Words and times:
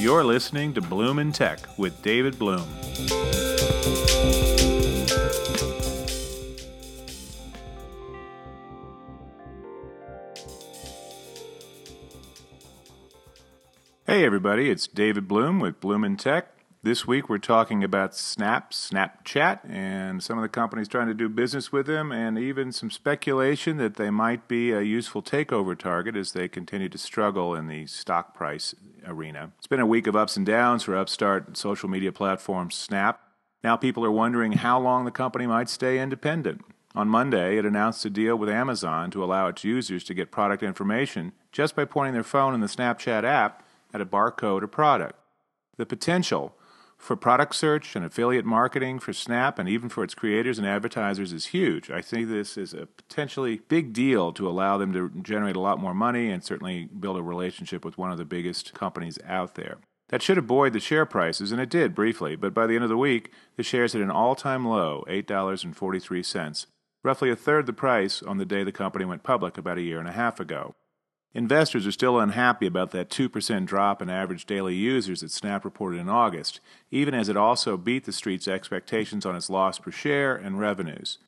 You're 0.00 0.24
listening 0.24 0.72
to 0.72 0.80
Bloom 0.80 1.18
in 1.18 1.30
Tech 1.30 1.58
with 1.76 2.00
David 2.00 2.38
Bloom. 2.38 2.66
Hey, 14.06 14.24
everybody, 14.24 14.70
it's 14.70 14.86
David 14.86 15.28
Bloom 15.28 15.60
with 15.60 15.78
Bloom 15.80 16.04
in 16.04 16.16
Tech. 16.16 16.59
This 16.82 17.06
week 17.06 17.28
we're 17.28 17.36
talking 17.36 17.84
about 17.84 18.16
Snap, 18.16 18.72
Snapchat, 18.72 19.68
and 19.68 20.22
some 20.22 20.38
of 20.38 20.42
the 20.42 20.48
companies 20.48 20.88
trying 20.88 21.08
to 21.08 21.14
do 21.14 21.28
business 21.28 21.70
with 21.70 21.84
them, 21.84 22.10
and 22.10 22.38
even 22.38 22.72
some 22.72 22.90
speculation 22.90 23.76
that 23.76 23.96
they 23.96 24.08
might 24.08 24.48
be 24.48 24.72
a 24.72 24.80
useful 24.80 25.22
takeover 25.22 25.78
target 25.78 26.16
as 26.16 26.32
they 26.32 26.48
continue 26.48 26.88
to 26.88 26.96
struggle 26.96 27.54
in 27.54 27.66
the 27.66 27.84
stock 27.84 28.34
price 28.34 28.74
arena. 29.06 29.52
It's 29.58 29.66
been 29.66 29.78
a 29.78 29.84
week 29.84 30.06
of 30.06 30.16
ups 30.16 30.38
and 30.38 30.46
downs 30.46 30.84
for 30.84 30.96
upstart 30.96 31.54
social 31.54 31.90
media 31.90 32.12
platform 32.12 32.70
Snap. 32.70 33.20
Now 33.62 33.76
people 33.76 34.02
are 34.06 34.10
wondering 34.10 34.52
how 34.52 34.80
long 34.80 35.04
the 35.04 35.10
company 35.10 35.46
might 35.46 35.68
stay 35.68 35.98
independent. 35.98 36.64
On 36.94 37.08
Monday, 37.08 37.58
it 37.58 37.66
announced 37.66 38.06
a 38.06 38.10
deal 38.10 38.36
with 38.36 38.48
Amazon 38.48 39.10
to 39.10 39.22
allow 39.22 39.48
its 39.48 39.64
users 39.64 40.02
to 40.04 40.14
get 40.14 40.30
product 40.30 40.62
information 40.62 41.32
just 41.52 41.76
by 41.76 41.84
pointing 41.84 42.14
their 42.14 42.22
phone 42.22 42.54
in 42.54 42.60
the 42.60 42.68
Snapchat 42.68 43.22
app 43.22 43.68
at 43.92 44.00
a 44.00 44.06
barcode 44.06 44.62
or 44.62 44.66
product. 44.66 45.16
The 45.76 45.84
potential 45.84 46.54
for 47.00 47.16
product 47.16 47.54
search 47.54 47.96
and 47.96 48.04
affiliate 48.04 48.44
marketing 48.44 48.98
for 48.98 49.14
Snap 49.14 49.58
and 49.58 49.68
even 49.68 49.88
for 49.88 50.04
its 50.04 50.14
creators 50.14 50.58
and 50.58 50.66
advertisers 50.66 51.32
is 51.32 51.46
huge. 51.46 51.90
I 51.90 52.02
think 52.02 52.28
this 52.28 52.58
is 52.58 52.74
a 52.74 52.86
potentially 52.86 53.62
big 53.68 53.94
deal 53.94 54.32
to 54.34 54.46
allow 54.46 54.76
them 54.76 54.92
to 54.92 55.10
generate 55.22 55.56
a 55.56 55.60
lot 55.60 55.80
more 55.80 55.94
money 55.94 56.30
and 56.30 56.44
certainly 56.44 56.84
build 56.84 57.16
a 57.16 57.22
relationship 57.22 57.84
with 57.84 57.96
one 57.96 58.12
of 58.12 58.18
the 58.18 58.26
biggest 58.26 58.74
companies 58.74 59.18
out 59.26 59.54
there. 59.54 59.78
That 60.10 60.22
should 60.22 60.36
have 60.36 60.46
buoyed 60.46 60.74
the 60.74 60.80
share 60.80 61.06
prices, 61.06 61.52
and 61.52 61.60
it 61.60 61.70
did 61.70 61.94
briefly, 61.94 62.36
but 62.36 62.52
by 62.52 62.66
the 62.66 62.74
end 62.74 62.84
of 62.84 62.90
the 62.90 62.96
week, 62.96 63.32
the 63.56 63.62
shares 63.62 63.94
hit 63.94 64.02
an 64.02 64.10
all 64.10 64.34
time 64.34 64.66
low, 64.66 65.04
$8.43, 65.08 66.66
roughly 67.02 67.30
a 67.30 67.36
third 67.36 67.66
the 67.66 67.72
price 67.72 68.22
on 68.22 68.36
the 68.36 68.44
day 68.44 68.62
the 68.62 68.72
company 68.72 69.04
went 69.04 69.22
public 69.22 69.56
about 69.56 69.78
a 69.78 69.82
year 69.82 70.00
and 70.00 70.08
a 70.08 70.12
half 70.12 70.38
ago. 70.38 70.74
Investors 71.32 71.86
are 71.86 71.92
still 71.92 72.18
unhappy 72.18 72.66
about 72.66 72.90
that 72.90 73.08
2% 73.08 73.64
drop 73.64 74.02
in 74.02 74.10
average 74.10 74.46
daily 74.46 74.74
users 74.74 75.20
that 75.20 75.30
Snap 75.30 75.64
reported 75.64 76.00
in 76.00 76.08
August, 76.08 76.58
even 76.90 77.14
as 77.14 77.28
it 77.28 77.36
also 77.36 77.76
beat 77.76 78.04
the 78.04 78.12
street's 78.12 78.48
expectations 78.48 79.24
on 79.24 79.36
its 79.36 79.48
loss 79.48 79.78
per 79.78 79.92
share 79.92 80.34
and 80.34 80.58
revenues. 80.58 81.18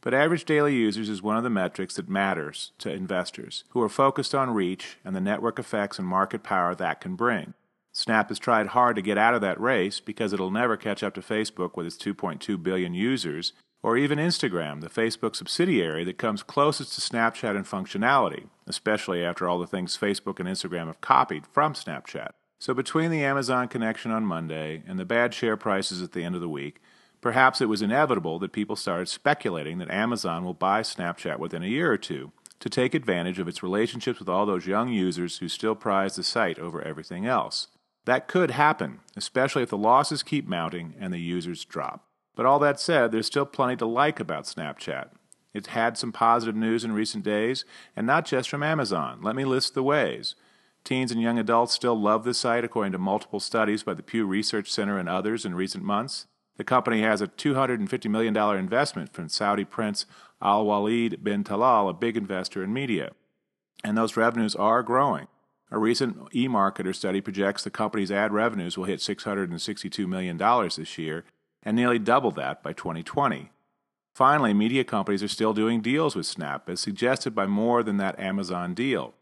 But 0.00 0.14
average 0.14 0.44
daily 0.44 0.74
users 0.74 1.08
is 1.08 1.22
one 1.22 1.36
of 1.36 1.44
the 1.44 1.50
metrics 1.50 1.94
that 1.94 2.08
matters 2.08 2.72
to 2.78 2.92
investors, 2.92 3.62
who 3.68 3.80
are 3.82 3.88
focused 3.88 4.34
on 4.34 4.50
reach 4.50 4.96
and 5.04 5.14
the 5.14 5.20
network 5.20 5.60
effects 5.60 5.96
and 5.96 6.08
market 6.08 6.42
power 6.42 6.74
that 6.74 7.00
can 7.00 7.14
bring. 7.14 7.54
Snap 7.92 8.30
has 8.30 8.40
tried 8.40 8.68
hard 8.68 8.96
to 8.96 9.02
get 9.02 9.16
out 9.18 9.34
of 9.34 9.42
that 9.42 9.60
race 9.60 10.00
because 10.00 10.32
it'll 10.32 10.50
never 10.50 10.76
catch 10.76 11.04
up 11.04 11.14
to 11.14 11.20
Facebook 11.20 11.76
with 11.76 11.86
its 11.86 11.96
2.2 11.96 12.60
billion 12.60 12.94
users, 12.94 13.52
or 13.82 13.96
even 13.96 14.18
Instagram, 14.18 14.80
the 14.80 14.88
Facebook 14.88 15.34
subsidiary 15.34 16.04
that 16.04 16.18
comes 16.18 16.42
closest 16.42 16.94
to 16.94 17.00
Snapchat 17.00 17.56
in 17.56 17.64
functionality, 17.64 18.46
especially 18.66 19.24
after 19.24 19.48
all 19.48 19.58
the 19.58 19.66
things 19.66 19.98
Facebook 19.98 20.38
and 20.38 20.48
Instagram 20.48 20.86
have 20.86 21.00
copied 21.00 21.46
from 21.46 21.74
Snapchat. 21.74 22.30
So, 22.60 22.74
between 22.74 23.10
the 23.10 23.24
Amazon 23.24 23.66
connection 23.66 24.12
on 24.12 24.24
Monday 24.24 24.84
and 24.86 24.98
the 24.98 25.04
bad 25.04 25.34
share 25.34 25.56
prices 25.56 26.00
at 26.00 26.12
the 26.12 26.22
end 26.22 26.36
of 26.36 26.40
the 26.40 26.48
week, 26.48 26.80
perhaps 27.20 27.60
it 27.60 27.68
was 27.68 27.82
inevitable 27.82 28.38
that 28.38 28.52
people 28.52 28.76
started 28.76 29.08
speculating 29.08 29.78
that 29.78 29.90
Amazon 29.90 30.44
will 30.44 30.54
buy 30.54 30.82
Snapchat 30.82 31.40
within 31.40 31.64
a 31.64 31.66
year 31.66 31.90
or 31.90 31.98
two 31.98 32.30
to 32.60 32.68
take 32.70 32.94
advantage 32.94 33.40
of 33.40 33.48
its 33.48 33.64
relationships 33.64 34.20
with 34.20 34.28
all 34.28 34.46
those 34.46 34.68
young 34.68 34.88
users 34.88 35.38
who 35.38 35.48
still 35.48 35.74
prize 35.74 36.14
the 36.14 36.22
site 36.22 36.60
over 36.60 36.80
everything 36.80 37.26
else. 37.26 37.66
That 38.04 38.28
could 38.28 38.52
happen, 38.52 39.00
especially 39.16 39.64
if 39.64 39.70
the 39.70 39.76
losses 39.76 40.22
keep 40.22 40.46
mounting 40.46 40.94
and 41.00 41.12
the 41.12 41.18
users 41.18 41.64
drop. 41.64 42.06
But 42.34 42.46
all 42.46 42.58
that 42.60 42.80
said, 42.80 43.12
there's 43.12 43.26
still 43.26 43.46
plenty 43.46 43.76
to 43.76 43.86
like 43.86 44.20
about 44.20 44.44
Snapchat. 44.44 45.10
It's 45.54 45.68
had 45.68 45.98
some 45.98 46.12
positive 46.12 46.56
news 46.56 46.84
in 46.84 46.92
recent 46.92 47.24
days, 47.24 47.64
and 47.94 48.06
not 48.06 48.24
just 48.24 48.48
from 48.48 48.62
Amazon. 48.62 49.20
Let 49.22 49.36
me 49.36 49.44
list 49.44 49.74
the 49.74 49.82
ways. 49.82 50.34
Teens 50.84 51.12
and 51.12 51.20
young 51.20 51.38
adults 51.38 51.74
still 51.74 51.94
love 51.94 52.24
the 52.24 52.34
site, 52.34 52.64
according 52.64 52.92
to 52.92 52.98
multiple 52.98 53.38
studies 53.38 53.82
by 53.82 53.94
the 53.94 54.02
Pew 54.02 54.26
Research 54.26 54.70
Center 54.70 54.98
and 54.98 55.08
others 55.08 55.44
in 55.44 55.54
recent 55.54 55.84
months. 55.84 56.26
The 56.56 56.64
company 56.64 57.02
has 57.02 57.20
a 57.20 57.28
$250 57.28 58.10
million 58.10 58.36
investment 58.36 59.12
from 59.12 59.28
Saudi 59.28 59.64
Prince 59.64 60.06
Alwaleed 60.42 61.22
bin 61.22 61.44
Talal, 61.44 61.88
a 61.88 61.92
big 61.92 62.16
investor 62.16 62.64
in 62.64 62.72
media. 62.72 63.12
And 63.84 63.96
those 63.96 64.16
revenues 64.16 64.54
are 64.56 64.82
growing. 64.82 65.28
A 65.70 65.78
recent 65.78 66.30
eMarketer 66.32 66.94
study 66.94 67.20
projects 67.20 67.64
the 67.64 67.70
company's 67.70 68.12
ad 68.12 68.32
revenues 68.32 68.76
will 68.76 68.84
hit 68.84 69.00
$662 69.00 70.06
million 70.06 70.36
this 70.36 70.98
year, 70.98 71.24
and 71.62 71.76
nearly 71.76 71.98
double 71.98 72.30
that 72.32 72.62
by 72.62 72.72
2020. 72.72 73.50
Finally, 74.14 74.52
media 74.52 74.84
companies 74.84 75.22
are 75.22 75.28
still 75.28 75.54
doing 75.54 75.80
deals 75.80 76.14
with 76.14 76.26
Snap, 76.26 76.68
as 76.68 76.80
suggested 76.80 77.34
by 77.34 77.46
more 77.46 77.82
than 77.82 77.96
that 77.96 78.18
Amazon 78.18 78.74
deal. 78.74 79.14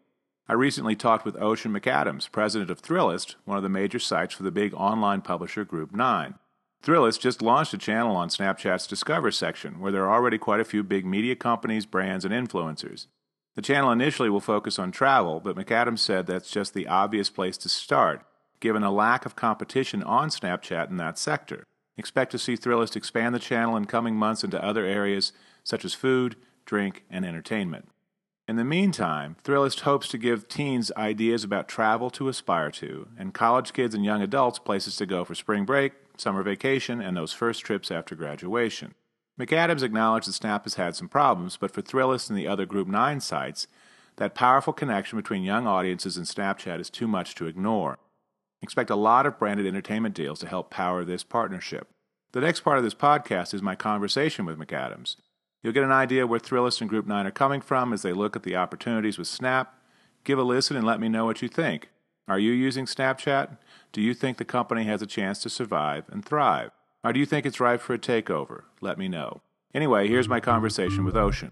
I 0.49 0.55
recently 0.55 0.97
talked 0.97 1.25
with 1.25 1.41
Ocean 1.41 1.73
McAdams, 1.73 2.31
president 2.33 2.71
of 2.71 2.83
Thrillist, 2.83 3.37
one 3.45 3.57
of 3.57 3.63
the 3.63 3.69
major 3.69 4.01
sites 4.01 4.35
for 4.35 4.43
the 4.43 4.51
big 4.51 4.75
online 4.75 5.21
publisher 5.21 5.65
Group 5.65 5.95
9. 5.95 6.35
Thrillist 6.83 7.21
just 7.21 7.41
launched 7.41 7.75
a 7.75 7.79
channel 7.79 8.17
on 8.17 8.31
Snapchat's 8.31 8.89
Discover 8.89 9.31
section, 9.31 9.79
where 9.79 9.93
there 9.93 10.05
are 10.07 10.15
already 10.15 10.39
quite 10.39 10.61
a 10.61 10.65
few 10.65 10.83
big 10.83 11.07
media 11.07 11.37
companies, 11.37 11.87
brands, 11.87 12.25
and 12.25 12.35
influencers. 12.35 13.07
The 13.55 13.63
channel 13.63 13.93
initially 13.93 14.31
will 14.31 14.41
focus 14.41 14.79
on 14.79 14.91
travel, 14.91 15.39
but 15.39 15.57
McAdams 15.57 15.99
said 15.99 16.27
that's 16.27 16.51
just 16.51 16.75
the 16.75 16.89
obvious 16.89 17.31
place 17.31 17.57
to 17.59 17.69
start, 17.69 18.25
given 18.59 18.83
a 18.83 18.91
lack 18.91 19.27
of 19.27 19.37
competition 19.37 20.03
on 20.03 20.31
Snapchat 20.31 20.91
in 20.91 20.97
that 20.97 21.19
sector. 21.19 21.67
Expect 22.01 22.33
to 22.33 22.39
see 22.39 22.57
Thrillist 22.57 22.97
expand 22.97 23.35
the 23.35 23.39
channel 23.39 23.77
in 23.77 23.85
coming 23.85 24.17
months 24.17 24.43
into 24.43 24.65
other 24.65 24.87
areas 24.87 25.35
such 25.63 25.85
as 25.85 25.93
food, 25.93 26.35
drink, 26.65 27.05
and 27.11 27.27
entertainment. 27.27 27.91
In 28.49 28.57
the 28.57 28.65
meantime, 28.65 29.37
Thrillist 29.45 29.81
hopes 29.81 30.09
to 30.09 30.17
give 30.17 30.49
teens 30.49 30.91
ideas 30.97 31.45
about 31.45 31.69
travel 31.69 32.09
to 32.13 32.29
aspire 32.29 32.71
to, 32.71 33.09
and 33.19 33.35
college 33.35 33.75
kids 33.75 33.95
and 33.95 34.03
young 34.03 34.23
adults 34.23 34.59
places 34.59 34.97
to 34.97 35.05
go 35.05 35.27
for 35.27 35.35
spring 35.35 35.67
break, 35.67 35.93
summer 36.17 36.43
vacation, 36.43 37.03
and 37.03 37.19
those 37.19 37.35
first 37.35 37.67
trips 37.67 37.91
after 37.91 38.15
graduation. 38.15 38.95
McAdams 39.39 39.83
acknowledged 39.83 40.27
that 40.27 40.33
Snap 40.33 40.65
has 40.65 40.77
had 40.77 40.97
some 40.97 41.11
problems, 41.11 41.59
but 41.59 41.71
for 41.71 41.83
Thrillist 41.83 42.31
and 42.31 42.39
the 42.39 42.49
other 42.49 42.65
Group 42.65 42.89
9 42.89 43.21
sites, 43.21 43.67
that 44.17 44.35
powerful 44.35 44.73
connection 44.73 45.19
between 45.19 45.43
young 45.43 45.67
audiences 45.67 46.17
and 46.17 46.25
Snapchat 46.25 46.81
is 46.81 46.89
too 46.89 47.07
much 47.07 47.35
to 47.35 47.47
ignore. 47.47 47.99
Expect 48.63 48.91
a 48.91 48.97
lot 48.97 49.27
of 49.27 49.39
branded 49.39 49.67
entertainment 49.67 50.15
deals 50.15 50.39
to 50.41 50.49
help 50.49 50.71
power 50.71 51.05
this 51.05 51.25
partnership. 51.25 51.89
The 52.33 52.41
next 52.41 52.61
part 52.61 52.79
of 52.79 52.85
this 52.85 52.95
podcast 52.95 53.55
is 53.55 53.63
my 53.63 53.75
conversation 53.75 54.45
with 54.45 54.59
McAdams. 54.59 55.17
You'll 55.63 55.73
get 55.73 55.85
an 55.85 55.93
idea 55.93 56.27
where 56.27 56.41
Thrillist 56.41 56.81
and 56.81 56.89
Group 56.89 57.07
9 57.07 57.27
are 57.27 57.31
coming 57.31 57.61
from 57.61 57.93
as 57.93 58.03
they 58.03 58.13
look 58.13 58.37
at 58.37 58.43
the 58.43 58.57
opportunities 58.57 59.19
with 59.19 59.29
Snap. 59.29 59.75
Give 60.25 60.39
a 60.39 60.43
listen 60.43 60.77
and 60.77 60.87
let 60.87 61.01
me 61.01 61.09
know 61.09 61.25
what 61.25 61.43
you 61.43 61.49
think. 61.49 61.89
Are 62.29 62.39
you 62.39 62.53
using 62.53 62.87
Snapchat? 62.87 63.59
Do 63.93 64.01
you 64.01 64.15
think 64.15 64.37
the 64.37 64.45
company 64.45 64.85
has 64.85 65.03
a 65.03 65.07
chance 65.07 65.41
to 65.41 65.51
survive 65.51 66.05
and 66.11 66.25
thrive? 66.25 66.71
Or 67.03 67.13
do 67.13 67.19
you 67.19 67.27
think 67.27 67.47
it's 67.47 67.61
ripe 67.61 67.81
for 67.81 67.95
a 67.95 67.99
takeover? 67.99 68.63
Let 68.81 68.99
me 68.99 69.09
know. 69.09 69.41
Anyway, 69.75 70.07
here's 70.07 70.29
my 70.29 70.41
conversation 70.41 71.05
with 71.05 71.17
Ocean. 71.17 71.51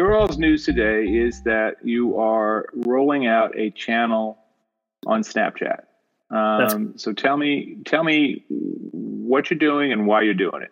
Your 0.00 0.16
all's 0.16 0.38
news 0.38 0.64
today 0.64 1.04
is 1.04 1.42
that 1.42 1.76
you 1.84 2.18
are 2.18 2.64
rolling 2.72 3.26
out 3.26 3.54
a 3.54 3.68
channel 3.68 4.38
on 5.06 5.20
Snapchat. 5.22 5.82
Um, 6.30 6.94
so 6.96 7.12
tell 7.12 7.36
me, 7.36 7.76
tell 7.84 8.02
me 8.02 8.42
what 8.48 9.50
you're 9.50 9.58
doing 9.58 9.92
and 9.92 10.06
why 10.06 10.22
you're 10.22 10.32
doing 10.32 10.62
it. 10.62 10.70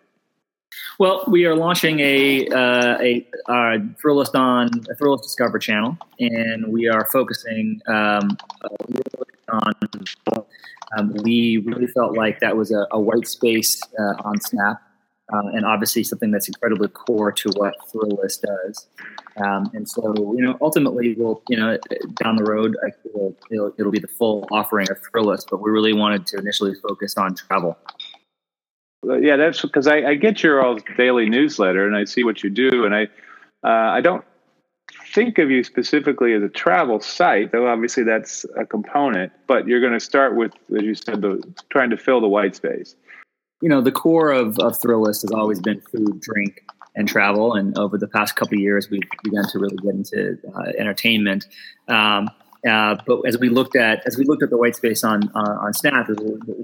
Well, 0.97 1.25
we 1.27 1.45
are 1.45 1.55
launching 1.55 1.99
a 1.99 2.47
uh, 2.47 2.97
a 2.99 3.27
uh, 3.47 3.77
Thrillist 4.03 4.33
on 4.33 4.69
a 4.89 4.95
Thrillist 4.95 5.21
Discover 5.21 5.59
channel, 5.59 5.95
and 6.19 6.73
we 6.73 6.89
are 6.89 7.05
focusing 7.11 7.79
um, 7.87 8.35
on. 9.51 9.73
Um, 10.97 11.13
we 11.23 11.57
really 11.67 11.85
felt 11.85 12.17
like 12.17 12.39
that 12.39 12.57
was 12.57 12.71
a, 12.71 12.87
a 12.89 12.99
white 12.99 13.27
space 13.27 13.79
uh, 13.99 14.27
on 14.27 14.41
Snap 14.41 14.81
uh, 15.33 15.47
and 15.53 15.65
obviously 15.65 16.03
something 16.03 16.31
that's 16.31 16.47
incredibly 16.47 16.87
core 16.87 17.31
to 17.31 17.49
what 17.55 17.75
Thrillist 17.91 18.41
does. 18.41 18.87
Um, 19.37 19.69
and 19.73 19.87
so, 19.87 20.13
you 20.35 20.41
know, 20.41 20.57
ultimately, 20.61 21.15
we'll, 21.17 21.41
you 21.49 21.57
know, 21.57 21.77
down 22.21 22.35
the 22.35 22.43
road, 22.43 22.75
it'll, 23.05 23.35
it'll, 23.51 23.73
it'll, 23.77 23.91
be 23.91 23.99
the 23.99 24.07
full 24.07 24.47
offering 24.51 24.89
of 24.89 24.97
Thrillist, 25.01 25.45
but 25.49 25.61
we 25.61 25.71
really 25.71 25.93
wanted 25.93 26.25
to 26.27 26.37
initially 26.37 26.73
focus 26.75 27.15
on 27.17 27.35
travel. 27.35 27.77
Yeah, 29.03 29.37
that's 29.37 29.61
because 29.61 29.87
I, 29.87 29.97
I, 30.09 30.15
get 30.15 30.43
your 30.43 30.63
all 30.63 30.77
daily 30.97 31.29
newsletter 31.29 31.87
and 31.87 31.95
I 31.95 32.03
see 32.03 32.23
what 32.23 32.43
you 32.43 32.49
do, 32.49 32.83
and 32.83 32.93
I 32.93 33.03
uh, 33.63 33.91
I 33.91 34.01
don't 34.01 34.25
think 35.13 35.37
of 35.37 35.49
you 35.49 35.63
specifically 35.63 36.33
as 36.33 36.43
a 36.43 36.49
travel 36.49 36.99
site, 36.99 37.53
though 37.53 37.67
obviously 37.67 38.03
that's 38.03 38.45
a 38.57 38.65
component. 38.65 39.31
But 39.47 39.67
you're 39.67 39.79
going 39.79 39.93
to 39.93 40.01
start 40.01 40.35
with, 40.35 40.51
as 40.77 40.83
you 40.83 40.95
said, 40.95 41.21
the 41.21 41.41
trying 41.69 41.91
to 41.91 41.97
fill 41.97 42.19
the 42.19 42.27
white 42.27 42.55
space 42.55 42.95
you 43.61 43.69
know, 43.69 43.81
the 43.81 43.91
core 43.91 44.31
of, 44.31 44.57
of 44.59 44.79
Thrillist 44.79 45.21
has 45.21 45.31
always 45.31 45.59
been 45.59 45.81
food, 45.81 46.19
drink, 46.21 46.65
and 46.95 47.07
travel. 47.07 47.53
And 47.53 47.77
over 47.77 47.97
the 47.97 48.07
past 48.07 48.35
couple 48.35 48.55
of 48.55 48.61
years, 48.61 48.89
we've 48.89 49.01
begun 49.23 49.45
to 49.49 49.59
really 49.59 49.77
get 49.77 49.93
into 49.93 50.37
uh, 50.55 50.71
entertainment. 50.77 51.47
Um, 51.87 52.29
Uh, 52.67 52.97
but 53.07 53.21
as 53.25 53.37
we 53.37 53.47
looked 53.47 53.77
at 53.77 54.05
as 54.05 54.17
we 54.17 54.25
looked 54.25 54.43
at 54.43 54.49
the 54.49 54.57
white 54.57 54.75
space 54.75 55.01
on 55.05 55.23
uh, 55.33 55.65
on 55.65 55.73
Snap, 55.73 56.09
we 56.09 56.15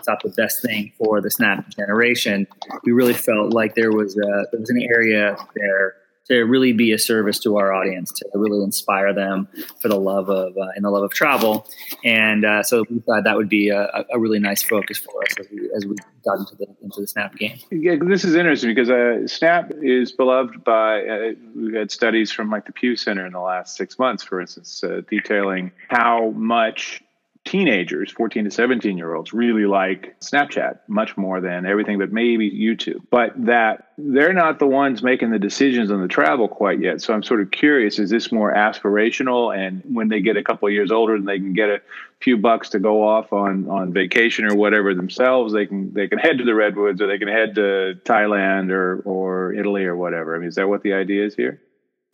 thought 0.04 0.22
the 0.22 0.34
best 0.36 0.62
thing 0.62 0.92
for 0.98 1.22
the 1.22 1.32
Snap 1.32 1.70
generation. 1.70 2.46
We 2.84 2.92
really 2.92 3.14
felt 3.14 3.54
like 3.54 3.76
there 3.76 3.94
was 3.94 4.18
a, 4.18 4.46
there 4.52 4.60
was 4.60 4.70
an 4.70 4.82
area 4.82 5.38
there 5.56 5.96
to 6.27 6.42
really 6.44 6.74
be 6.74 6.92
a 6.92 6.98
service 6.98 7.39
to 7.39 7.57
our 7.57 7.74
audience, 7.74 8.12
to 8.12 8.25
really 8.33 8.63
inspire 8.63 9.13
them 9.13 9.48
for 9.80 9.88
the 9.88 10.00
love 10.00 10.30
of 10.30 10.57
uh, 10.57 10.68
and 10.75 10.83
the 10.83 10.89
love 10.89 11.04
of 11.04 11.12
travel. 11.12 11.68
And 12.04 12.45
uh, 12.45 12.63
so 12.63 12.83
we 12.89 13.00
thought 13.00 13.24
that 13.24 13.36
would 13.36 13.50
be 13.50 13.69
a, 13.69 14.06
a, 14.12 14.19
really 14.19 14.39
nice 14.39 14.63
focus 14.63 14.98
for 14.98 15.22
us 15.24 15.36
as 15.39 15.48
we 15.51 15.69
as 15.75 15.86
we 15.86 15.95
got 16.24 16.39
into 16.39 16.56
the 16.56 16.68
into 16.81 17.01
the 17.01 17.07
Snap 17.07 17.36
game. 17.36 17.60
Yeah, 17.72 17.95
this 18.01 18.24
is 18.24 18.36
interesting 18.36 18.74
because 18.74 18.89
uh, 18.89 19.27
Snap 19.27 19.72
is 19.81 20.12
beloved 20.12 20.63
by. 20.63 21.06
Uh, 21.06 21.31
we've 21.56 21.75
had 21.75 21.92
studies 21.92 22.31
from 22.31 22.50
like 22.50 22.66
the 22.66 22.74
Pew 22.74 22.95
Center 22.95 23.25
in 23.25 23.33
the 23.33 23.39
last 23.39 23.75
six 23.75 24.00
months, 24.00 24.24
for 24.24 24.42
instance, 24.42 24.83
uh, 24.83 25.01
detailing 25.10 25.72
how 25.89 26.31
much 26.31 27.01
teenagers, 27.46 28.12
14 28.12 28.46
to 28.46 28.52
17 28.52 28.98
year 28.98 29.14
olds, 29.14 29.32
really 29.32 29.66
like 29.66 30.20
Snapchat 30.20 30.80
much 30.88 31.16
more 31.16 31.40
than 31.40 31.66
everything 31.66 32.00
but 32.00 32.12
maybe 32.12 32.50
YouTube. 32.50 33.02
But 33.12 33.34
that 33.46 33.92
they're 33.98 34.34
not 34.34 34.58
the 34.58 34.66
ones 34.66 35.04
making 35.04 35.30
the 35.30 35.40
decisions 35.40 35.92
on 35.92 36.02
the 36.02 36.08
travel 36.08 36.48
quite 36.48 36.82
yet. 36.82 37.02
So 37.02 37.14
I'm 37.14 37.22
sort 37.22 37.42
of 37.42 37.52
curious 37.52 38.00
is 38.00 38.10
this 38.10 38.32
more 38.32 38.54
aspirational? 38.54 39.56
And 39.56 39.84
when 39.86 40.10
they 40.10 40.22
get 40.22 40.38
a 40.38 40.44
couple 40.44 40.70
years 40.72 40.92
older 40.92 41.16
and 41.16 41.28
they 41.28 41.38
can 41.38 41.54
get 41.54 41.70
a 41.70 41.82
few 42.20 42.36
bucks 42.36 42.70
to 42.70 42.80
go 42.80 43.08
off 43.08 43.32
on, 43.32 43.70
on 43.70 43.94
vacation 43.94 44.46
or 44.46 44.56
whatever 44.56 44.96
themselves, 44.96 45.54
they 45.54 45.68
can 45.68 45.94
they 45.94 46.08
can 46.08 46.18
head 46.18 46.40
to 46.40 46.44
the 46.44 46.56
Redwoods 46.56 47.00
or 47.00 47.08
they 47.08 47.20
can 47.20 47.28
head 47.28 47.54
to 47.56 48.00
Thailand 48.04 48.72
or, 48.72 49.02
or 49.06 49.54
Italy 49.54 49.86
or 49.86 49.96
whatever. 49.96 50.36
I 50.36 50.40
mean, 50.40 50.48
is 50.48 50.56
that 50.56 50.68
what 50.68 50.82
the 50.82 50.94
idea 50.94 51.26
is 51.26 51.36
here? 51.36 51.62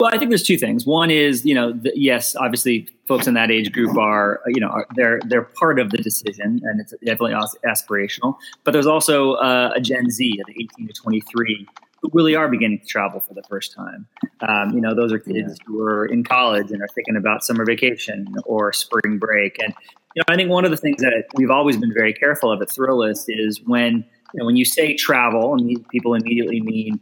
Well, 0.02 0.12
I 0.12 0.18
think 0.18 0.32
there's 0.32 0.42
two 0.42 0.58
things. 0.58 0.84
One 0.84 1.12
is, 1.12 1.46
you 1.46 1.54
know, 1.54 1.70
the, 1.70 1.92
yes, 1.94 2.34
obviously, 2.34 2.88
folks 3.06 3.28
in 3.28 3.34
that 3.34 3.52
age 3.52 3.70
group 3.70 3.96
are, 3.96 4.40
you 4.48 4.60
know, 4.60 4.66
are, 4.66 4.84
they're 4.96 5.20
they're 5.28 5.44
part 5.44 5.78
of 5.78 5.90
the 5.90 5.98
decision, 5.98 6.60
and 6.64 6.80
it's 6.80 6.92
definitely 7.04 7.34
aspirational. 7.64 8.34
But 8.64 8.72
there's 8.72 8.88
also 8.88 9.34
uh, 9.34 9.70
a 9.76 9.80
Gen 9.80 10.10
Z, 10.10 10.40
the 10.44 10.60
18 10.60 10.88
to 10.88 10.92
23, 10.92 11.68
who 12.00 12.10
really 12.12 12.34
are 12.34 12.48
beginning 12.48 12.80
to 12.80 12.84
travel 12.84 13.20
for 13.20 13.32
the 13.34 13.44
first 13.48 13.76
time. 13.76 14.08
Um, 14.40 14.74
you 14.74 14.80
know, 14.80 14.92
those 14.92 15.12
are 15.12 15.20
kids 15.20 15.36
yeah. 15.36 15.64
who 15.66 15.80
are 15.82 16.06
in 16.06 16.24
college 16.24 16.72
and 16.72 16.82
are 16.82 16.88
thinking 16.96 17.14
about 17.14 17.44
summer 17.44 17.64
vacation 17.64 18.26
or 18.44 18.72
spring 18.72 19.18
break. 19.18 19.62
And 19.62 19.72
you 20.16 20.22
know, 20.26 20.34
I 20.34 20.34
think 20.34 20.50
one 20.50 20.64
of 20.64 20.72
the 20.72 20.76
things 20.78 21.00
that 21.02 21.26
we've 21.36 21.52
always 21.52 21.76
been 21.76 21.94
very 21.94 22.12
careful 22.12 22.50
of 22.50 22.60
at 22.60 22.70
Thrillist 22.70 23.26
is 23.28 23.62
when 23.66 24.04
you 24.34 24.40
know 24.40 24.46
when 24.46 24.56
you 24.56 24.64
say 24.64 24.96
travel, 24.96 25.54
and 25.54 25.88
people 25.90 26.14
immediately 26.14 26.60
mean, 26.60 26.98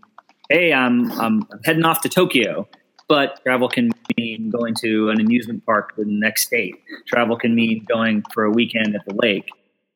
"Hey, 0.50 0.74
I'm 0.74 1.10
I'm 1.18 1.48
heading 1.64 1.86
off 1.86 2.02
to 2.02 2.10
Tokyo." 2.10 2.68
But 3.10 3.42
travel 3.42 3.68
can 3.68 3.90
mean 4.16 4.50
going 4.50 4.76
to 4.82 5.10
an 5.10 5.20
amusement 5.20 5.66
park 5.66 5.94
in 5.98 6.06
the 6.06 6.12
next 6.12 6.46
state. 6.46 6.76
Travel 7.08 7.36
can 7.36 7.56
mean 7.56 7.84
going 7.88 8.22
for 8.32 8.44
a 8.44 8.52
weekend 8.52 8.94
at 8.94 9.04
the 9.04 9.14
lake. 9.16 9.48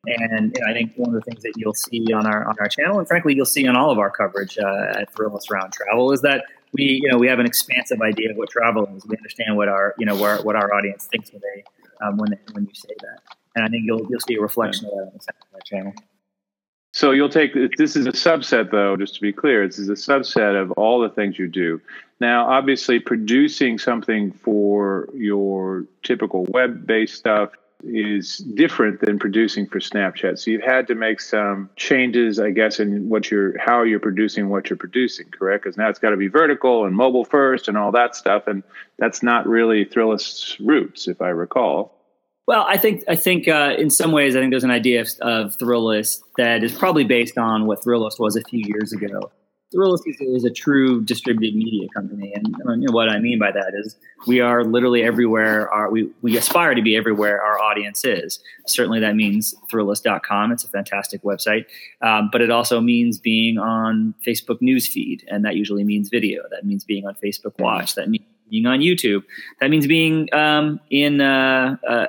And 0.05 0.53
you 0.53 0.61
know, 0.61 0.69
I 0.69 0.73
think 0.73 0.91
one 0.97 1.15
of 1.15 1.15
the 1.15 1.21
things 1.21 1.41
that 1.43 1.53
you'll 1.55 1.73
see 1.73 2.11
on 2.11 2.27
our 2.27 2.45
on 2.45 2.55
our 2.59 2.67
channel, 2.67 2.99
and 2.99 3.07
frankly, 3.07 3.33
you'll 3.33 3.45
see 3.45 3.65
on 3.67 3.77
all 3.77 3.89
of 3.89 3.99
our 3.99 4.11
coverage 4.11 4.57
uh, 4.57 4.99
at 4.99 5.15
Thrillist 5.15 5.49
Round 5.49 5.71
Travel, 5.71 6.11
is 6.11 6.21
that 6.23 6.43
we 6.73 6.99
you 7.01 7.09
know 7.09 7.17
we 7.17 7.29
have 7.29 7.39
an 7.39 7.45
expansive 7.45 8.01
idea 8.01 8.31
of 8.31 8.35
what 8.35 8.49
travel 8.49 8.85
is. 8.97 9.05
We 9.05 9.15
understand 9.15 9.55
what 9.55 9.69
our 9.69 9.95
you 9.97 10.05
know 10.05 10.15
what 10.15 10.29
our, 10.31 10.43
what 10.43 10.55
our 10.57 10.73
audience 10.73 11.05
thinks 11.05 11.31
when 11.31 11.41
they 11.41 11.63
um, 12.05 12.17
when 12.17 12.31
they, 12.31 12.39
when 12.51 12.65
you 12.65 12.75
say 12.75 12.93
that, 12.99 13.19
and 13.55 13.63
I 13.63 13.69
think 13.69 13.83
you'll 13.85 14.05
you'll 14.09 14.19
see 14.27 14.35
a 14.35 14.41
reflection 14.41 14.87
of 14.87 14.91
that 14.91 14.99
on 14.99 15.53
the 15.53 15.61
channel. 15.65 15.93
So 16.95 17.11
you'll 17.11 17.27
take 17.27 17.51
this 17.75 17.97
is 17.97 18.05
a 18.07 18.13
subset, 18.13 18.71
though, 18.71 18.95
just 18.95 19.15
to 19.15 19.21
be 19.21 19.33
clear. 19.33 19.67
This 19.67 19.79
is 19.79 19.89
a 19.89 19.95
subset 19.95 20.59
of 20.59 20.71
all 20.71 21.01
the 21.01 21.09
things 21.09 21.37
you 21.37 21.49
do. 21.49 21.81
Now, 22.21 22.47
obviously, 22.47 22.99
producing 23.01 23.77
something 23.77 24.31
for 24.31 25.09
your 25.13 25.87
typical 26.03 26.45
web-based 26.45 27.13
stuff 27.13 27.49
is 27.83 28.37
different 28.37 29.01
than 29.01 29.19
producing 29.19 29.67
for 29.67 29.79
Snapchat. 29.79 30.39
So 30.39 30.51
you've 30.51 30.63
had 30.63 30.87
to 30.87 30.95
make 30.95 31.19
some 31.19 31.69
changes, 31.75 32.39
I 32.39 32.51
guess, 32.51 32.79
in 32.79 33.09
what 33.09 33.29
you're 33.29 33.59
how 33.59 33.83
you're 33.83 33.99
producing 33.99 34.47
what 34.47 34.69
you're 34.69 34.77
producing, 34.77 35.27
correct? 35.31 35.65
Because 35.65 35.75
now 35.75 35.89
it's 35.89 35.99
got 35.99 36.11
to 36.11 36.17
be 36.17 36.29
vertical 36.29 36.85
and 36.85 36.95
mobile 36.95 37.25
first 37.25 37.67
and 37.67 37.77
all 37.77 37.91
that 37.91 38.15
stuff, 38.15 38.47
and 38.47 38.63
that's 38.97 39.21
not 39.21 39.45
really 39.45 39.83
Thrillist's 39.83 40.61
roots, 40.61 41.09
if 41.09 41.21
I 41.21 41.27
recall. 41.27 41.94
Well, 42.47 42.65
I 42.67 42.77
think 42.77 43.03
I 43.07 43.15
think 43.15 43.47
uh, 43.47 43.73
in 43.77 43.89
some 43.89 44.11
ways 44.11 44.35
I 44.35 44.39
think 44.39 44.51
there's 44.51 44.63
an 44.63 44.71
idea 44.71 45.01
of, 45.01 45.09
of 45.21 45.57
Thrillist 45.57 46.19
that 46.37 46.63
is 46.63 46.71
probably 46.73 47.03
based 47.03 47.37
on 47.37 47.65
what 47.65 47.83
Thrillist 47.83 48.19
was 48.19 48.35
a 48.35 48.41
few 48.43 48.63
years 48.65 48.93
ago. 48.93 49.31
Thrillist 49.75 50.03
is, 50.05 50.45
a 50.45 50.51
true 50.51 51.03
distributed 51.03 51.55
media 51.55 51.87
company, 51.93 52.31
and 52.33 52.55
what 52.93 53.09
I 53.09 53.17
mean 53.19 53.39
by 53.39 53.51
that 53.51 53.73
is 53.73 53.97
we 54.27 54.39
are 54.39 54.63
literally 54.63 55.01
everywhere. 55.01 55.69
Our, 55.71 55.89
we 55.89 56.11
we 56.21 56.37
aspire 56.37 56.75
to 56.75 56.83
be 56.83 56.95
everywhere 56.95 57.41
our 57.41 57.59
audience 57.59 58.05
is. 58.05 58.39
Certainly, 58.67 58.99
that 58.99 59.15
means 59.15 59.55
Thrillist.com. 59.71 60.51
It's 60.51 60.63
a 60.63 60.69
fantastic 60.69 61.23
website, 61.23 61.65
um, 62.01 62.29
but 62.31 62.41
it 62.41 62.51
also 62.51 62.79
means 62.79 63.17
being 63.17 63.57
on 63.57 64.13
Facebook 64.25 64.61
newsfeed, 64.61 65.23
and 65.27 65.43
that 65.45 65.55
usually 65.55 65.83
means 65.83 66.09
video. 66.09 66.43
That 66.51 66.63
means 66.63 66.83
being 66.83 67.07
on 67.07 67.15
Facebook 67.15 67.59
Watch. 67.59 67.95
That 67.95 68.07
means 68.07 68.25
being 68.49 68.65
on 68.65 68.79
YouTube. 68.79 69.23
That 69.59 69.69
means 69.69 69.87
being 69.87 70.33
um, 70.33 70.79
in 70.89 71.21
uh, 71.21 71.77
uh, 71.87 72.07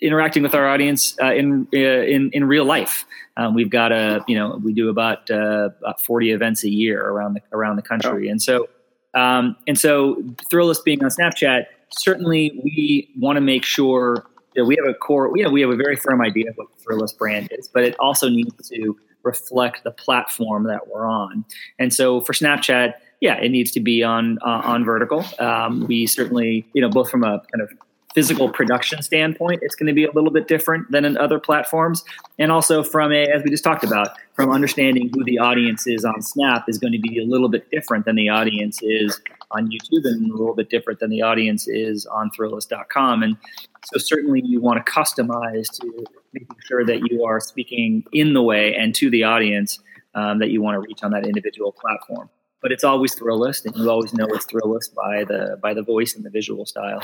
interacting 0.00 0.42
with 0.42 0.54
our 0.54 0.68
audience 0.68 1.16
uh, 1.22 1.32
in, 1.32 1.66
uh, 1.74 1.78
in 1.78 2.30
in 2.32 2.44
real 2.44 2.64
life. 2.64 3.04
Um, 3.36 3.54
we've 3.54 3.70
got 3.70 3.92
a 3.92 4.24
you 4.26 4.36
know 4.36 4.60
we 4.62 4.72
do 4.72 4.88
about, 4.88 5.30
uh, 5.30 5.70
about 5.80 6.04
forty 6.04 6.30
events 6.30 6.64
a 6.64 6.70
year 6.70 7.02
around 7.02 7.34
the 7.34 7.40
around 7.52 7.76
the 7.76 7.82
country, 7.82 8.28
oh. 8.28 8.30
and 8.30 8.42
so 8.42 8.68
um, 9.14 9.56
and 9.66 9.78
so 9.78 10.16
Thrillist 10.50 10.84
being 10.84 11.02
on 11.02 11.10
Snapchat, 11.10 11.64
certainly 11.90 12.60
we 12.62 13.10
want 13.18 13.36
to 13.36 13.40
make 13.40 13.64
sure 13.64 14.26
that 14.54 14.64
we 14.64 14.76
have 14.76 14.86
a 14.88 14.94
core. 14.94 15.32
You 15.36 15.44
know, 15.44 15.50
we 15.50 15.60
have 15.60 15.70
a 15.70 15.76
very 15.76 15.96
firm 15.96 16.20
idea 16.20 16.50
of 16.50 16.56
what 16.56 16.68
the 16.76 16.84
Thrillist 16.84 17.18
brand 17.18 17.48
is, 17.52 17.68
but 17.68 17.82
it 17.82 17.96
also 17.98 18.28
needs 18.28 18.68
to 18.68 18.96
reflect 19.22 19.82
the 19.84 19.90
platform 19.90 20.64
that 20.64 20.86
we're 20.88 21.06
on. 21.06 21.44
And 21.78 21.92
so 21.92 22.20
for 22.20 22.32
Snapchat, 22.32 22.94
yeah, 23.20 23.36
it 23.36 23.50
needs 23.50 23.70
to 23.72 23.80
be 23.80 24.02
on 24.02 24.38
uh, 24.42 24.62
on 24.64 24.84
vertical. 24.84 25.24
Um, 25.38 25.86
we 25.86 26.06
certainly, 26.06 26.66
you 26.74 26.82
know, 26.82 26.90
both 26.90 27.10
from 27.10 27.24
a 27.24 27.42
kind 27.52 27.62
of 27.62 27.70
physical 28.14 28.48
production 28.48 29.02
standpoint, 29.02 29.58
it's 29.62 29.74
going 29.74 29.86
to 29.86 29.92
be 29.92 30.04
a 30.04 30.10
little 30.12 30.30
bit 30.30 30.48
different 30.48 30.90
than 30.90 31.04
in 31.04 31.18
other 31.18 31.38
platforms, 31.38 32.02
and 32.38 32.50
also 32.50 32.82
from 32.82 33.12
a, 33.12 33.26
as 33.26 33.42
we 33.42 33.50
just 33.50 33.64
talked 33.64 33.84
about, 33.84 34.08
from 34.34 34.50
understanding 34.50 35.10
who 35.14 35.22
the 35.24 35.38
audience 35.38 35.86
is 35.86 36.04
on 36.04 36.22
Snap 36.22 36.64
is 36.68 36.78
going 36.78 36.92
to 36.92 36.98
be 36.98 37.18
a 37.18 37.24
little 37.24 37.48
bit 37.48 37.70
different 37.70 38.06
than 38.06 38.16
the 38.16 38.28
audience 38.28 38.80
is 38.82 39.20
on 39.50 39.68
YouTube, 39.68 40.04
and 40.04 40.30
a 40.30 40.34
little 40.34 40.54
bit 40.54 40.70
different 40.70 40.98
than 41.00 41.10
the 41.10 41.22
audience 41.22 41.68
is 41.68 42.06
on 42.06 42.30
Thrillist.com, 42.30 43.22
and 43.22 43.36
so 43.84 43.98
certainly 43.98 44.42
you 44.44 44.60
want 44.60 44.84
to 44.84 44.92
customize 44.92 45.68
to 45.80 46.04
making 46.32 46.56
sure 46.66 46.84
that 46.84 47.10
you 47.10 47.24
are 47.24 47.40
speaking 47.40 48.04
in 48.12 48.34
the 48.34 48.42
way 48.42 48.74
and 48.74 48.94
to 48.94 49.08
the 49.10 49.24
audience 49.24 49.78
um, 50.14 50.38
that 50.38 50.50
you 50.50 50.60
want 50.60 50.74
to 50.74 50.80
reach 50.80 51.02
on 51.02 51.12
that 51.12 51.26
individual 51.26 51.72
platform 51.72 52.28
but 52.66 52.72
it's 52.72 52.82
always 52.82 53.14
Thrillist, 53.14 53.64
and 53.64 53.76
you 53.76 53.88
always 53.88 54.12
know 54.12 54.26
it's 54.26 54.44
Thrillist 54.46 54.92
by 54.92 55.22
the 55.22 55.56
by 55.62 55.72
the 55.72 55.84
voice 55.84 56.16
and 56.16 56.24
the 56.24 56.30
visual 56.30 56.66
style. 56.66 57.00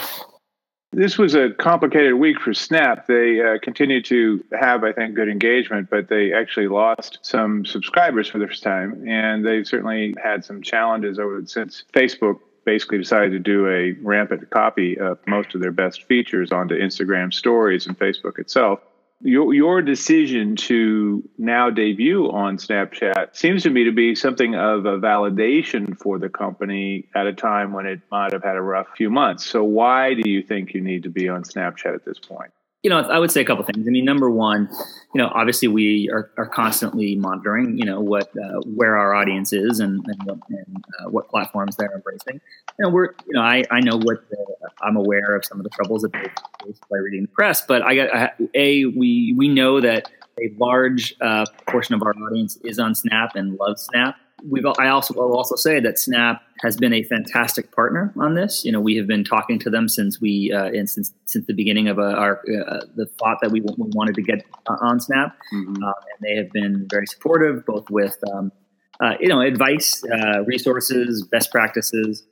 This 0.91 1.17
was 1.17 1.37
a 1.37 1.51
complicated 1.51 2.15
week 2.15 2.41
for 2.41 2.53
Snap. 2.53 3.07
They 3.07 3.41
uh, 3.41 3.59
continued 3.63 4.05
to 4.07 4.45
have, 4.61 4.83
I 4.83 4.93
think, 4.93 5.15
good 5.15 5.29
engagement, 5.29 5.89
but 5.89 6.09
they 6.09 6.33
actually 6.33 6.67
lost 6.67 7.21
some 7.23 7.65
subscribers 7.65 8.27
for 8.27 8.41
the 8.41 8.49
first 8.49 8.65
time, 8.65 9.07
and 9.09 9.47
they've 9.47 9.65
certainly 9.65 10.17
had 10.21 10.45
some 10.45 10.63
challenges 10.63 11.21
over 11.21 11.41
since 11.47 11.85
Facebook 11.95 12.41
basically 12.65 12.99
decided 12.99 13.31
to 13.31 13.39
do 13.39 13.69
a 13.69 13.93
rampant 14.05 14.51
copy 14.51 14.99
of 14.99 15.21
most 15.29 15.55
of 15.55 15.61
their 15.61 15.71
best 15.71 16.03
features 16.09 16.51
onto 16.51 16.77
Instagram 16.77 17.33
stories 17.33 17.87
and 17.87 17.97
Facebook 17.97 18.41
itself 18.41 18.81
your 19.23 19.55
your 19.55 19.83
decision 19.83 20.57
to 20.57 21.29
now 21.39 21.71
debut 21.71 22.31
on 22.31 22.57
Snapchat 22.57 23.37
seems 23.37 23.63
to 23.63 23.71
me 23.71 23.85
to 23.85 23.93
be 23.93 24.15
something 24.15 24.55
of 24.55 24.85
a 24.85 24.99
validation 24.99 25.97
for 25.97 26.19
the 26.19 26.29
company 26.29 27.09
at 27.15 27.27
a 27.27 27.33
time 27.33 27.73
when 27.73 27.87
it 27.87 28.01
might 28.11 28.33
have 28.33 28.43
had 28.43 28.57
a 28.57 28.63
rough 28.63 28.89
few 28.97 29.11
months. 29.11 29.47
So 29.47 29.63
why 29.65 30.15
do 30.15 30.29
you 30.29 30.43
think 30.43 30.75
you 30.75 30.81
need 30.81 31.05
to 31.05 31.11
be 31.11 31.29
on 31.29 31.45
Snapchat 31.45 31.95
at 31.95 32.05
this 32.05 32.19
point? 32.19 32.53
You 32.83 32.91
know, 32.91 32.99
I 32.99 33.19
would 33.19 33.31
say 33.31 33.41
a 33.41 33.45
couple 33.45 33.65
things. 33.65 33.87
I 33.87 33.91
mean, 33.91 34.05
number 34.05 34.29
one, 34.29 34.69
you 35.15 35.19
know, 35.19 35.31
obviously 35.35 35.69
we 35.69 36.11
are, 36.11 36.31
are 36.37 36.47
constantly 36.47 37.15
monitoring, 37.15 37.79
you 37.79 37.85
know, 37.85 38.01
what 38.01 38.31
uh, 38.37 38.61
where 38.65 38.97
our 38.97 39.15
audience 39.15 39.53
is 39.53 39.79
and 39.79 40.05
and, 40.07 40.23
what, 40.25 40.39
and 40.49 40.85
uh, 40.99 41.11
what 41.11 41.29
platforms 41.29 41.77
they're 41.77 41.93
embracing. 41.95 42.41
And 42.79 42.93
we're, 42.93 43.15
you 43.27 43.35
know, 43.35 43.43
I, 43.43 43.65
I 43.71 43.81
know 43.81 43.97
what 43.97 44.29
the, 44.31 44.57
I'm 44.83 44.97
aware 44.97 45.37
of 45.37 45.45
some 45.45 45.59
of 45.59 45.65
the 45.65 45.71
troubles 45.71 46.03
that 46.03 46.13
they 46.13 46.25
face 46.65 46.81
by 46.91 46.99
reading 46.99 47.23
the 47.23 47.29
press, 47.29 47.63
but 47.65 47.83
I 47.83 47.95
got 47.95 48.15
I, 48.15 48.31
a 48.55 48.87
we 48.87 49.35
we 49.37 49.49
know 49.49 49.81
that 49.81 50.11
a 50.41 50.53
large 50.59 51.15
uh, 51.21 51.47
portion 51.69 51.95
of 51.95 52.03
our 52.03 52.15
audience 52.27 52.57
is 52.65 52.79
on 52.79 52.95
Snap 52.95 53.37
and 53.37 53.59
loves 53.61 53.83
Snap 53.83 54.17
we've 54.49 54.65
I 54.79 54.89
also 54.89 55.15
will 55.15 55.37
also 55.37 55.57
say 55.57 55.81
that 55.81 55.99
Snap 55.99 56.43
has 56.61 56.77
been 56.77 56.93
a 56.93 57.03
fantastic 57.03 57.73
partner 57.73 58.13
on 58.19 58.35
this. 58.35 58.65
You 58.65 58.73
know, 58.73 58.81
we 58.81 58.97
have 58.97 59.07
been 59.07 59.25
talking 59.25 59.59
to 59.61 59.71
them 59.71 59.89
since 59.89 60.21
we 60.21 60.53
uh, 60.53 60.67
and 60.67 60.89
since 60.89 61.13
since 61.27 61.47
the 61.47 61.55
beginning 61.55 61.89
of 61.89 61.99
uh, 61.99 62.03
our 62.03 62.39
uh, 62.39 62.81
the 62.95 63.07
thought 63.19 63.39
that 63.43 63.51
we, 63.51 63.61
we, 63.61 63.75
wanted 63.95 64.15
to 64.17 64.23
get 64.23 64.45
uh, 64.69 64.77
on 64.81 65.01
Snap, 65.01 65.37
mm-hmm. 65.53 65.83
Uh, 65.83 65.87
and 65.87 66.19
they 66.23 66.37
have 66.37 66.51
been 66.53 66.87
very 66.91 67.07
supportive, 67.07 67.65
both 67.67 67.89
with 67.91 68.17
um, 68.33 68.53
uh, 69.01 69.15
you 69.21 69.29
know 69.29 69.41
advice, 69.41 70.03
resources, 70.45 71.27
best 71.31 71.51
practices. 71.51 72.25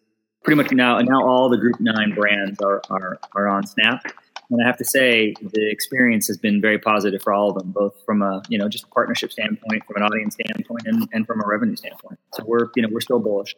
pretty 0.45 0.57
much 0.57 0.73
now 0.73 0.99
and 0.99 1.09
now 1.09 1.26
all 1.26 1.49
the 1.49 1.59
Group 1.59 1.81
Nine 1.81 2.14
brands 2.14 2.61
are 2.61 2.83
are, 2.90 3.19
are 3.35 3.49
on 3.49 3.67
Snap. 3.67 4.02
And 4.50 4.62
I 4.62 4.66
have 4.66 4.78
to 4.78 4.85
say, 4.85 5.35
the 5.40 5.71
experience 5.71 6.26
has 6.26 6.37
been 6.37 6.61
very 6.61 6.78
positive 6.78 7.23
for 7.23 7.33
all 7.33 7.50
of 7.50 7.57
them, 7.57 7.71
both 7.71 7.95
from 8.04 8.23
a 8.23 8.42
you 8.49 8.59
know 8.59 8.69
just 8.69 8.85
a 8.85 8.88
partnership 8.88 9.33
standpoint, 9.33 9.85
from 9.87 9.97
an 9.97 10.02
audience 10.02 10.35
standpoint, 10.35 10.83
and, 10.87 11.09
and 11.12 11.26
from 11.26 11.40
a 11.40 11.47
revenue 11.47 11.76
standpoint. 11.76 12.19
So 12.35 12.45
we're 12.45 12.69
you 12.75 12.83
know 12.83 12.88
we're 12.90 13.00
still 13.00 13.21
bullish. 13.21 13.54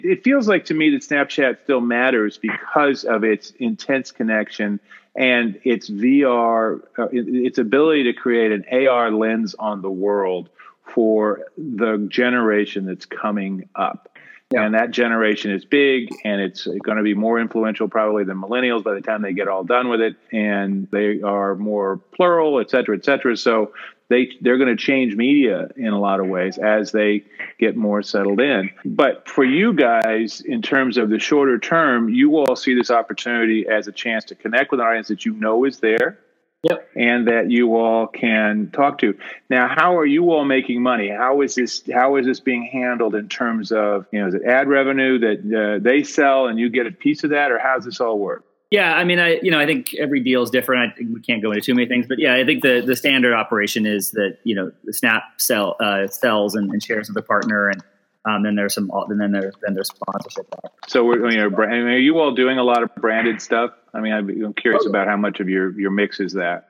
It 0.00 0.22
feels 0.22 0.46
like 0.46 0.66
to 0.66 0.74
me 0.74 0.90
that 0.90 1.02
Snapchat 1.02 1.64
still 1.64 1.80
matters 1.80 2.38
because 2.38 3.04
of 3.04 3.24
its 3.24 3.50
intense 3.58 4.12
connection 4.12 4.78
and 5.16 5.58
its 5.64 5.88
VR, 5.88 6.82
uh, 6.98 7.08
its 7.10 7.58
ability 7.58 8.04
to 8.04 8.12
create 8.12 8.52
an 8.52 8.64
AR 8.70 9.10
lens 9.10 9.54
on 9.58 9.80
the 9.80 9.90
world 9.90 10.50
for 10.84 11.46
the 11.56 12.06
generation 12.10 12.84
that's 12.84 13.06
coming 13.06 13.68
up. 13.74 14.15
Yeah. 14.52 14.64
And 14.64 14.74
that 14.74 14.92
generation 14.92 15.50
is 15.50 15.64
big 15.64 16.08
and 16.24 16.40
it's 16.40 16.66
going 16.66 16.98
to 16.98 17.02
be 17.02 17.14
more 17.14 17.40
influential 17.40 17.88
probably 17.88 18.22
than 18.22 18.40
millennials 18.40 18.84
by 18.84 18.94
the 18.94 19.00
time 19.00 19.22
they 19.22 19.32
get 19.32 19.48
all 19.48 19.64
done 19.64 19.88
with 19.88 20.00
it. 20.00 20.14
And 20.32 20.88
they 20.92 21.20
are 21.20 21.56
more 21.56 21.96
plural, 22.14 22.60
et 22.60 22.70
cetera, 22.70 22.96
et 22.96 23.04
cetera. 23.04 23.36
So 23.36 23.72
they, 24.08 24.30
they're 24.40 24.56
going 24.56 24.74
to 24.74 24.80
change 24.80 25.16
media 25.16 25.68
in 25.76 25.88
a 25.88 25.98
lot 25.98 26.20
of 26.20 26.26
ways 26.26 26.58
as 26.58 26.92
they 26.92 27.24
get 27.58 27.76
more 27.76 28.04
settled 28.04 28.40
in. 28.40 28.70
But 28.84 29.28
for 29.28 29.44
you 29.44 29.72
guys, 29.72 30.40
in 30.40 30.62
terms 30.62 30.96
of 30.96 31.10
the 31.10 31.18
shorter 31.18 31.58
term, 31.58 32.08
you 32.08 32.36
all 32.36 32.54
see 32.54 32.74
this 32.74 32.92
opportunity 32.92 33.66
as 33.68 33.88
a 33.88 33.92
chance 33.92 34.24
to 34.26 34.36
connect 34.36 34.70
with 34.70 34.78
an 34.78 34.86
audience 34.86 35.08
that 35.08 35.24
you 35.24 35.32
know 35.32 35.64
is 35.64 35.80
there 35.80 36.20
Yep. 36.70 36.88
and 36.96 37.28
that 37.28 37.50
you 37.50 37.76
all 37.76 38.06
can 38.06 38.70
talk 38.72 38.98
to. 38.98 39.16
Now, 39.50 39.68
how 39.68 39.96
are 39.96 40.06
you 40.06 40.30
all 40.32 40.44
making 40.44 40.82
money? 40.82 41.08
How 41.08 41.42
is 41.42 41.54
this? 41.54 41.82
How 41.92 42.16
is 42.16 42.26
this 42.26 42.40
being 42.40 42.68
handled 42.72 43.14
in 43.14 43.28
terms 43.28 43.72
of 43.72 44.06
you 44.12 44.20
know, 44.20 44.28
is 44.28 44.34
it 44.34 44.42
ad 44.44 44.68
revenue 44.68 45.18
that 45.18 45.76
uh, 45.78 45.82
they 45.82 46.02
sell 46.02 46.46
and 46.46 46.58
you 46.58 46.68
get 46.70 46.86
a 46.86 46.90
piece 46.90 47.24
of 47.24 47.30
that, 47.30 47.50
or 47.50 47.58
how 47.58 47.76
does 47.76 47.84
this 47.84 48.00
all 48.00 48.18
work? 48.18 48.44
Yeah, 48.70 48.94
I 48.94 49.04
mean, 49.04 49.20
I 49.20 49.38
you 49.42 49.50
know, 49.50 49.60
I 49.60 49.66
think 49.66 49.94
every 49.94 50.20
deal 50.20 50.42
is 50.42 50.50
different. 50.50 50.92
I 50.92 50.96
think 50.96 51.14
we 51.14 51.20
can't 51.20 51.40
go 51.40 51.52
into 51.52 51.62
too 51.62 51.74
many 51.74 51.86
things, 51.86 52.06
but 52.08 52.18
yeah, 52.18 52.34
I 52.34 52.44
think 52.44 52.62
the 52.62 52.82
the 52.84 52.96
standard 52.96 53.32
operation 53.32 53.86
is 53.86 54.10
that 54.12 54.38
you 54.42 54.56
know 54.56 54.72
the 54.84 54.92
Snap 54.92 55.22
sell 55.38 55.76
uh, 55.78 56.08
sells 56.08 56.54
and, 56.54 56.70
and 56.70 56.82
shares 56.82 57.08
with 57.08 57.16
a 57.16 57.22
partner, 57.22 57.68
and 57.68 57.82
um, 58.26 58.42
then 58.42 58.56
there's 58.56 58.74
some 58.74 58.90
and 58.92 59.20
then 59.20 59.32
there's 59.32 59.54
then 59.62 59.74
there's 59.74 59.88
sponsorship. 59.88 60.52
So 60.88 61.04
we're 61.04 61.30
you 61.30 61.36
know, 61.36 61.48
are 61.48 61.98
you 61.98 62.18
all 62.18 62.34
doing 62.34 62.58
a 62.58 62.64
lot 62.64 62.82
of 62.82 62.94
branded 62.96 63.40
stuff? 63.40 63.70
I 63.94 64.00
mean, 64.00 64.12
I'm 64.12 64.52
curious 64.54 64.82
oh. 64.84 64.90
about 64.90 65.06
how 65.06 65.16
much 65.16 65.40
of 65.40 65.48
your 65.48 65.78
your 65.78 65.90
mix 65.90 66.20
is 66.20 66.32
that. 66.34 66.68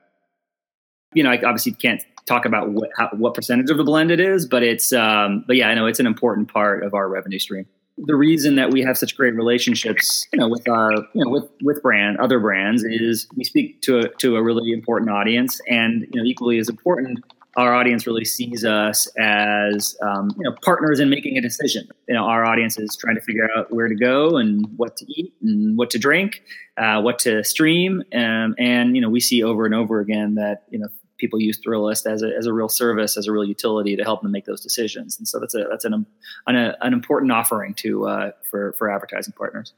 You 1.13 1.23
know, 1.23 1.31
I 1.31 1.35
obviously 1.35 1.71
can't 1.71 2.01
talk 2.25 2.45
about 2.45 2.69
what 2.69 2.89
how, 2.95 3.09
what 3.13 3.33
percentage 3.33 3.69
of 3.69 3.77
the 3.77 3.83
blend 3.83 4.11
it 4.11 4.19
is, 4.19 4.45
but 4.45 4.63
it's 4.63 4.93
um, 4.93 5.43
but 5.47 5.55
yeah, 5.55 5.69
I 5.69 5.73
know 5.73 5.87
it's 5.87 5.99
an 5.99 6.07
important 6.07 6.51
part 6.51 6.83
of 6.83 6.93
our 6.93 7.09
revenue 7.09 7.39
stream 7.39 7.65
the 7.97 8.15
reason 8.15 8.55
that 8.55 8.71
we 8.71 8.81
have 8.81 8.97
such 8.97 9.17
great 9.17 9.35
relationships, 9.35 10.27
you 10.31 10.39
know, 10.39 10.47
with 10.47 10.69
our, 10.69 10.93
you 11.13 11.25
know, 11.25 11.29
with 11.29 11.49
with 11.63 11.81
brand 11.81 12.17
other 12.19 12.39
brands 12.39 12.83
is 12.83 13.27
we 13.35 13.43
speak 13.43 13.81
to 13.81 13.99
a, 13.99 14.09
to 14.17 14.35
a 14.35 14.43
really 14.43 14.71
important 14.71 15.09
audience, 15.09 15.59
and 15.67 16.05
you 16.11 16.21
know, 16.21 16.23
equally 16.23 16.59
as 16.59 16.69
important, 16.69 17.19
our 17.57 17.73
audience 17.73 18.05
really 18.05 18.23
sees 18.23 18.63
us 18.63 19.07
as 19.17 19.97
um, 20.03 20.29
you 20.37 20.43
know 20.43 20.55
partners 20.63 20.99
in 20.99 21.09
making 21.09 21.37
a 21.37 21.41
decision. 21.41 21.87
You 22.07 22.13
know, 22.13 22.25
our 22.25 22.45
audience 22.45 22.77
is 22.77 22.95
trying 22.95 23.15
to 23.15 23.21
figure 23.21 23.49
out 23.55 23.73
where 23.73 23.87
to 23.87 23.95
go 23.95 24.37
and 24.37 24.65
what 24.77 24.95
to 24.97 25.05
eat 25.11 25.33
and 25.41 25.75
what 25.75 25.89
to 25.89 25.99
drink, 25.99 26.43
uh, 26.77 27.01
what 27.01 27.17
to 27.19 27.43
stream, 27.43 28.03
um, 28.13 28.55
and 28.59 28.95
you 28.95 29.01
know, 29.01 29.09
we 29.09 29.19
see 29.19 29.43
over 29.43 29.65
and 29.65 29.73
over 29.73 29.99
again 29.99 30.35
that 30.35 30.65
you 30.69 30.77
know 30.77 30.87
people 31.17 31.41
use 31.41 31.59
Thrillist 31.59 32.05
as 32.05 32.21
a, 32.21 32.29
as 32.37 32.45
a 32.45 32.53
real 32.53 32.69
service, 32.69 33.17
as 33.17 33.25
a 33.25 33.31
real 33.31 33.43
utility 33.43 33.95
to 33.95 34.03
help 34.03 34.21
them 34.21 34.31
make 34.31 34.45
those 34.45 34.61
decisions. 34.61 35.17
And 35.17 35.27
so 35.27 35.39
that's 35.39 35.55
a 35.55 35.65
that's 35.67 35.83
an 35.83 36.05
an, 36.45 36.55
an 36.55 36.93
important 36.93 37.31
offering 37.31 37.73
to 37.75 38.07
uh, 38.07 38.31
for 38.49 38.73
for 38.77 38.91
advertising 38.91 39.33
partners. 39.35 39.73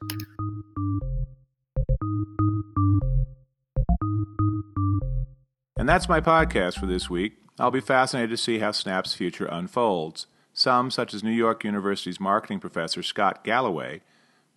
And 5.78 5.88
that's 5.88 6.10
my 6.10 6.20
podcast 6.20 6.78
for 6.78 6.86
this 6.86 7.10
week. 7.10 7.38
I'll 7.60 7.72
be 7.72 7.82
fascinated 7.82 8.30
to 8.30 8.38
see 8.38 8.60
how 8.60 8.72
Snap's 8.72 9.14
future 9.14 9.46
unfolds. 9.46 10.28
Some, 10.54 10.90
such 10.90 11.14
as 11.14 11.24
New 11.24 11.32
York 11.32 11.66
University's 11.66 12.20
marketing 12.20 12.62
professor 12.62 13.04
Scott 13.04 13.44
Galloway, 13.44 14.02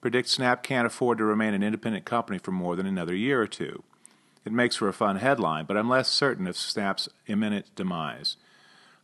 predict 0.01 0.29
Snap 0.29 0.63
can't 0.63 0.87
afford 0.87 1.19
to 1.19 1.25
remain 1.25 1.53
an 1.53 1.65
independent 1.65 2.05
company 2.05 2.39
for 2.39 2.53
more 2.53 2.77
than 2.77 2.87
another 2.87 3.15
year 3.15 3.43
or 3.43 3.49
two. 3.49 3.83
It 4.45 4.53
makes 4.53 4.77
for 4.77 4.89
a 4.89 4.93
fun 4.93 5.17
headline, 5.17 5.65
but 5.67 5.77
I'm 5.77 5.89
less 5.89 6.09
certain 6.09 6.47
of 6.47 6.57
Snap's 6.57 7.09
imminent 7.27 7.75
demise. 7.75 8.37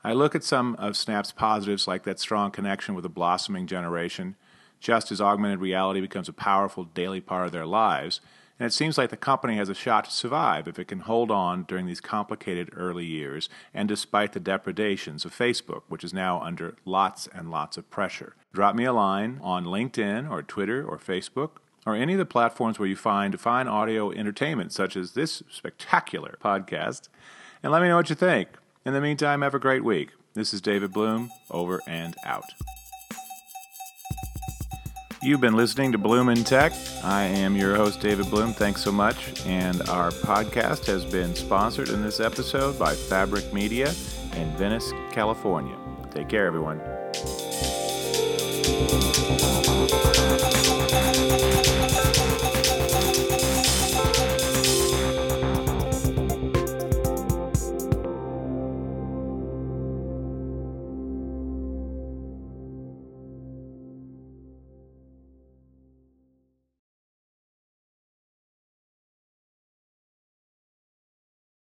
I 0.05 0.13
look 0.13 0.37
at 0.37 0.45
some 0.45 0.77
of 0.77 0.97
Snap's 0.97 1.33
positives, 1.33 1.89
like 1.89 2.05
that 2.05 2.21
strong 2.21 2.53
connection 2.53 2.95
with 2.95 3.05
a 3.05 3.11
blossoming 3.11 3.67
generation, 3.67 4.37
just 4.79 5.11
as 5.11 5.21
augmented 5.21 5.59
reality 5.59 6.01
becomes 6.01 6.29
a 6.29 6.33
powerful 6.33 6.85
daily 6.85 7.21
part 7.21 7.47
of 7.47 7.53
their 7.53 7.67
lives, 7.67 8.21
and 8.59 8.67
it 8.67 8.73
seems 8.73 8.99
like 8.99 9.11
the 9.11 9.17
company 9.17 9.57
has 9.57 9.69
a 9.69 9.75
shot 9.75 10.07
to 10.07 10.11
survive 10.11 10.67
if 10.67 10.79
it 10.79 10.89
can 10.89 11.01
hold 11.01 11.31
on 11.31 11.63
during 11.65 11.87
these 11.87 12.01
complicated 12.01 12.71
early 12.75 13.05
years 13.05 13.49
and 13.73 13.89
despite 13.89 14.33
the 14.33 14.41
depredations 14.41 15.25
of 15.25 15.37
Facebook, 15.37 15.83
which 15.89 16.03
is 16.03 16.13
now 16.13 16.41
under 16.41 16.77
lots 16.85 17.29
and 17.33 17.51
lots 17.51 17.77
of 17.77 17.89
pressure. 17.91 18.35
Drop 18.53 18.75
me 18.75 18.85
a 18.85 18.93
line 18.93 19.39
on 19.43 19.65
LinkedIn 19.65 20.29
or 20.31 20.43
Twitter 20.43 20.85
or 20.85 20.99
Facebook 20.99 21.51
or 21.87 21.95
any 21.95 22.15
of 22.15 22.19
the 22.19 22.27
platforms 22.27 22.79
where 22.79 22.89
you 22.89 22.97
find 22.97 23.41
fine 23.41 23.69
audio 23.69 24.11
entertainment, 24.11 24.73
such 24.73 24.97
as 24.97 25.13
this 25.13 25.43
spectacular 25.51 26.37
podcast, 26.43 27.09
and 27.63 27.73
let 27.73 27.81
me 27.81 27.89
know 27.89 27.97
what 27.97 28.11
you 28.11 28.17
think. 28.17 28.49
In 28.85 28.93
the 28.93 29.01
meantime, 29.01 29.43
have 29.43 29.55
a 29.55 29.59
great 29.59 29.85
week. 29.85 30.11
This 30.35 30.53
is 30.53 30.61
David 30.61 30.93
Bloom, 30.93 31.31
over 31.51 31.81
and 31.87 32.15
out. 32.25 32.45
You've 35.21 35.41
been 35.41 35.57
listening 35.57 35.91
to 35.93 35.99
Bloom 35.99 36.29
in 36.29 36.45
Tech. 36.45 36.73
I 37.03 37.25
am 37.25 37.57
your 37.57 37.75
host, 37.75 38.01
David 38.01 38.31
Bloom. 38.31 38.53
Thanks 38.53 38.83
so 38.83 38.93
much. 38.93 39.45
And 39.47 39.83
our 39.89 40.11
podcast 40.11 40.87
has 40.87 41.05
been 41.05 41.35
sponsored 41.35 41.89
in 41.89 42.03
this 42.03 42.21
episode 42.21 42.79
by 42.79 42.95
Fabric 42.95 43.53
Media 43.53 43.89
in 44.37 44.57
Venice, 44.57 44.93
California. 45.11 45.77
Take 46.13 46.29
care, 46.29 46.47
everyone. 46.47 46.81